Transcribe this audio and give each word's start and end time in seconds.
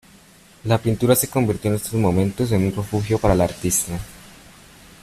La 0.63 0.79
pintura 0.79 1.15
se 1.15 1.29
convirtió 1.29 1.69
en 1.69 1.75
estos 1.75 1.93
momentos 1.93 2.51
en 2.51 2.65
un 2.65 2.75
refugio 2.75 3.19
para 3.19 3.35
la 3.35 3.43
artista. 3.43 3.99